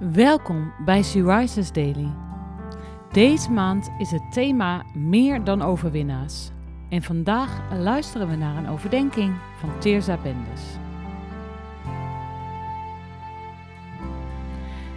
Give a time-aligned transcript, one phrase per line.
[0.00, 2.14] Welkom bij Syriza's Daily.
[3.12, 6.50] Deze maand is het thema meer dan overwinnaars.
[6.90, 10.62] En vandaag luisteren we naar een overdenking van Teerza Bendes.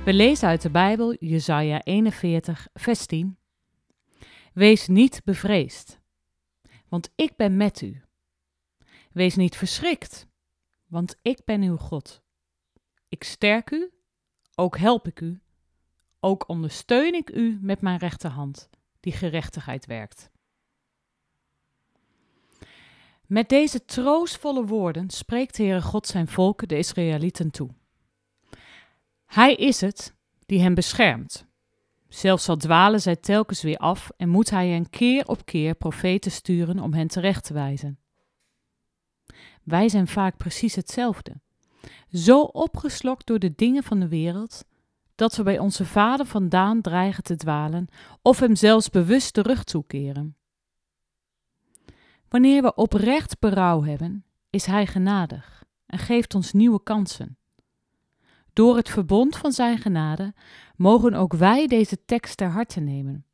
[0.05, 3.37] We lezen uit de Bijbel Jesaja 41, vers 10.
[4.53, 6.01] Wees niet bevreesd,
[6.87, 8.01] want ik ben met u.
[9.11, 10.27] Wees niet verschrikt,
[10.87, 12.23] want ik ben uw God.
[13.09, 13.91] Ik sterk u
[14.55, 15.39] ook help ik u,
[16.19, 18.69] ook ondersteun ik u met mijn rechterhand,
[18.99, 20.31] die gerechtigheid werkt.
[23.27, 27.69] Met deze troostvolle woorden spreekt de Heere God zijn volk, de Israëlieten, toe.
[29.25, 30.15] Hij is het
[30.45, 31.45] die hen beschermt.
[32.07, 36.31] Zelfs al dwalen zij telkens weer af en moet hij hen keer op keer profeten
[36.31, 37.99] sturen om hen terecht te wijzen.
[39.63, 41.41] Wij zijn vaak precies hetzelfde
[42.13, 44.65] zo opgeslokt door de dingen van de wereld,
[45.15, 47.87] dat we bij onze vader vandaan dreigen te dwalen
[48.21, 50.35] of hem zelfs bewust de rug toekeren.
[52.29, 57.37] Wanneer we oprecht berouw hebben, is hij genadig en geeft ons nieuwe kansen.
[58.53, 60.33] Door het verbond van zijn genade
[60.75, 63.25] mogen ook wij deze tekst ter harte nemen.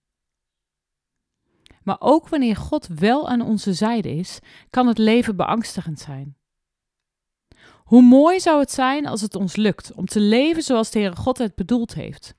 [1.83, 6.37] Maar ook wanneer God wel aan onze zijde is, kan het leven beangstigend zijn.
[7.89, 11.15] Hoe mooi zou het zijn als het ons lukt om te leven zoals de Heere
[11.15, 12.35] God het bedoeld heeft.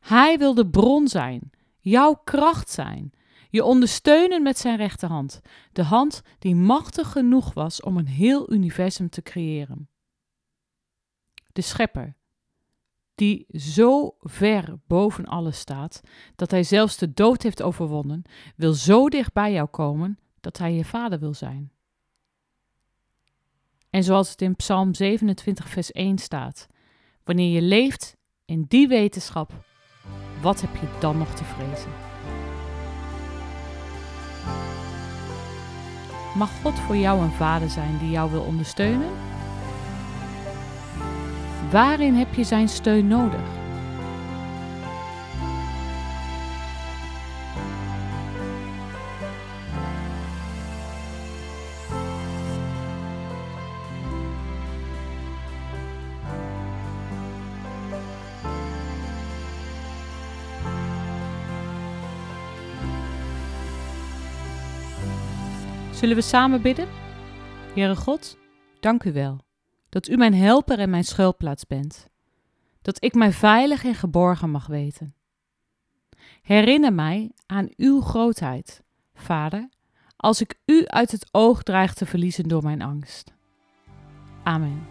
[0.00, 3.12] Hij wil de bron zijn, jouw kracht zijn,
[3.50, 5.40] je ondersteunen met zijn rechterhand,
[5.72, 9.88] de hand die machtig genoeg was om een heel universum te creëren.
[11.52, 12.16] De schepper,
[13.14, 16.00] die zo ver boven alles staat,
[16.36, 18.22] dat hij zelfs de dood heeft overwonnen,
[18.56, 21.72] wil zo dicht bij jou komen dat hij je vader wil zijn.
[23.98, 26.66] En zoals het in Psalm 27, vers 1 staat:
[27.24, 29.52] Wanneer je leeft in die wetenschap,
[30.40, 31.90] wat heb je dan nog te vrezen?
[36.34, 39.10] Mag God voor jou een vader zijn die jou wil ondersteunen?
[41.70, 43.57] Waarin heb je zijn steun nodig?
[65.98, 66.88] Zullen we samen bidden?
[67.74, 68.36] Heere God,
[68.80, 69.40] dank u wel
[69.88, 72.08] dat u mijn helper en mijn schuilplaats bent,
[72.82, 75.14] dat ik mij veilig en geborgen mag weten.
[76.42, 78.82] Herinner mij aan uw grootheid,
[79.14, 79.68] Vader,
[80.16, 83.32] als ik u uit het oog dreig te verliezen door mijn angst.
[84.42, 84.86] Amen.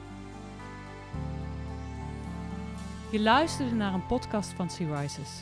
[3.11, 5.41] Je luisterde naar een podcast van Sea Rises.